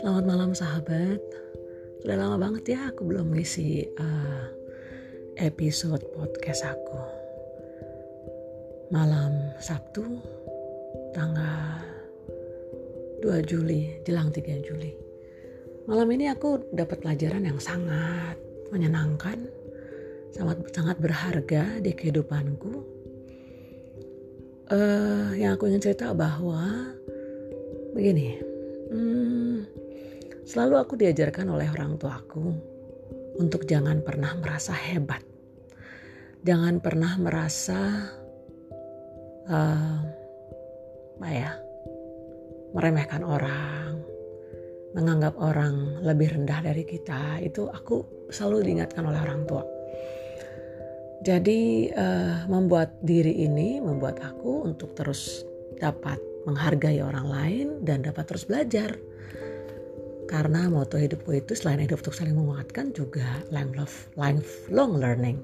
Selamat 0.00 0.24
malam 0.24 0.56
sahabat. 0.56 1.20
Sudah 2.00 2.16
lama 2.16 2.40
banget 2.40 2.72
ya 2.72 2.88
aku 2.88 3.04
belum 3.04 3.36
ngisi 3.36 3.84
uh, 4.00 4.48
episode 5.36 6.00
podcast 6.16 6.64
aku. 6.64 6.96
Malam 8.88 9.52
Sabtu 9.60 10.16
tanggal 11.12 11.84
2 13.20 13.28
Juli 13.44 14.00
jelang 14.08 14.32
3 14.32 14.64
Juli. 14.64 14.96
Malam 15.84 16.08
ini 16.16 16.32
aku 16.32 16.72
dapat 16.72 17.04
pelajaran 17.04 17.44
yang 17.44 17.60
sangat 17.60 18.40
menyenangkan, 18.72 19.44
sangat 20.32 20.72
sangat 20.72 20.96
berharga 20.96 21.84
di 21.84 21.92
kehidupanku. 21.92 22.93
Uh, 24.64 25.36
yang 25.36 25.60
aku 25.60 25.68
ingin 25.68 25.82
cerita 25.92 26.16
bahwa 26.16 26.88
begini, 27.92 28.40
hmm, 28.88 29.34
Selalu 30.44 30.74
aku 30.76 30.94
diajarkan 31.00 31.56
oleh 31.56 31.72
orang 31.72 31.96
tuaku 31.96 32.52
untuk 33.40 33.64
jangan 33.64 34.04
pernah 34.04 34.36
merasa 34.36 34.76
hebat. 34.76 35.24
Jangan 36.44 36.84
pernah 36.84 37.16
merasa 37.16 38.12
uh, 39.48 39.98
apa 41.16 41.28
ya, 41.32 41.56
meremehkan 42.76 43.24
orang, 43.24 44.04
menganggap 44.92 45.32
orang 45.40 46.04
lebih 46.04 46.36
rendah 46.36 46.60
dari 46.60 46.84
kita. 46.84 47.40
Itu 47.40 47.72
aku 47.72 48.28
selalu 48.28 48.68
diingatkan 48.68 49.00
oleh 49.00 49.24
orang 49.24 49.48
tua. 49.48 49.64
Jadi 51.24 51.88
uh, 51.88 52.44
membuat 52.52 53.00
diri 53.00 53.48
ini 53.48 53.80
membuat 53.80 54.20
aku 54.20 54.68
untuk 54.68 54.92
terus 54.92 55.40
dapat 55.80 56.20
menghargai 56.44 57.00
orang 57.00 57.24
lain 57.24 57.66
dan 57.80 58.04
dapat 58.04 58.28
terus 58.28 58.44
belajar 58.44 58.92
karena 60.28 60.68
moto 60.68 61.00
hidupku 61.00 61.32
itu 61.32 61.56
selain 61.56 61.80
hidup 61.80 62.04
untuk 62.04 62.12
saling 62.12 62.36
menguatkan 62.36 62.92
juga 62.92 63.40
lifelong 64.16 65.00
learning. 65.00 65.40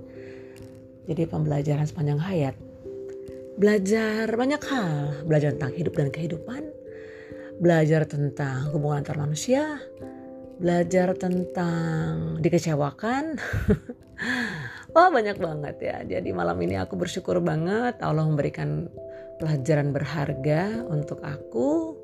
Jadi 1.09 1.23
pembelajaran 1.25 1.89
sepanjang 1.89 2.21
hayat. 2.21 2.57
Belajar 3.57 4.29
banyak 4.37 4.63
hal, 4.69 5.25
belajar 5.25 5.57
tentang 5.57 5.73
hidup 5.77 5.97
dan 5.97 6.09
kehidupan, 6.13 6.63
belajar 7.61 8.09
tentang 8.09 8.73
hubungan 8.73 9.05
antar 9.05 9.21
manusia, 9.21 9.81
belajar 10.61 11.17
tentang 11.17 12.37
dikecewakan. 12.45 13.41
Wah 14.93 15.09
banyak 15.17 15.41
banget 15.41 15.77
ya. 15.81 15.97
Jadi 16.05 16.37
malam 16.37 16.61
ini 16.61 16.77
aku 16.77 17.01
bersyukur 17.01 17.41
banget 17.41 17.97
Allah 18.05 18.29
memberikan 18.29 18.93
pelajaran 19.41 19.97
berharga 19.97 20.85
untuk 20.85 21.25
aku 21.25 21.97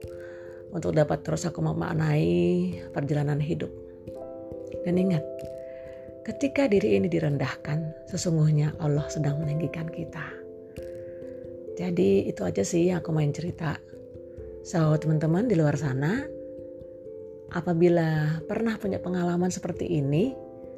untuk 0.73 0.97
dapat 0.97 1.21
terus 1.21 1.45
aku 1.45 1.61
memaknai 1.61 2.73
perjalanan 2.97 3.39
hidup. 3.39 3.69
Dan 4.89 4.97
ingat, 4.97 5.23
ketika 6.25 6.65
diri 6.65 6.97
ini 6.97 7.13
direndahkan, 7.13 8.09
sesungguhnya 8.09 8.75
Allah 8.81 9.05
sedang 9.13 9.45
meninggikan 9.45 9.87
kita. 9.93 10.25
Jadi 11.77 12.25
itu 12.25 12.41
aja 12.41 12.65
sih 12.65 12.89
yang 12.89 13.05
aku 13.05 13.13
main 13.13 13.37
cerita. 13.37 13.77
So 14.65 14.97
teman-teman 14.97 15.47
di 15.47 15.55
luar 15.55 15.77
sana, 15.77 16.25
apabila 17.53 18.41
pernah 18.47 18.75
punya 18.79 18.99
pengalaman 18.99 19.51
seperti 19.53 19.87
ini, 19.87 20.35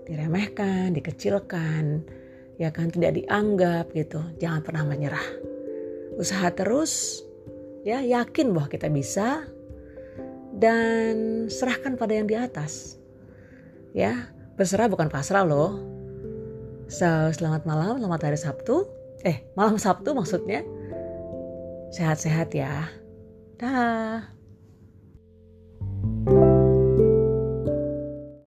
diremehkan, 0.09 0.93
dikecilkan, 0.97 2.05
ya 2.61 2.73
kan 2.73 2.89
tidak 2.93 3.17
dianggap 3.21 3.93
gitu, 3.93 4.21
jangan 4.41 4.61
pernah 4.65 4.85
menyerah. 4.89 5.27
Usaha 6.19 6.51
terus, 6.53 7.23
ya 7.87 8.03
yakin 8.03 8.53
bahwa 8.53 8.69
kita 8.69 8.91
bisa, 8.91 9.47
dan 10.59 11.47
serahkan 11.47 11.95
pada 11.95 12.19
yang 12.19 12.27
di 12.27 12.35
atas. 12.35 12.99
Ya, 13.95 14.29
berserah 14.59 14.91
bukan 14.91 15.09
pasrah 15.09 15.47
loh. 15.47 15.79
So, 16.89 17.07
selamat 17.33 17.69
malam, 17.69 18.01
selamat 18.01 18.21
hari 18.33 18.39
Sabtu. 18.41 18.89
Eh, 19.23 19.45
malam 19.55 19.77
Sabtu 19.77 20.17
maksudnya. 20.17 20.65
Sehat-sehat 21.93 22.53
ya. 22.53 22.89
Dah. 23.61 24.38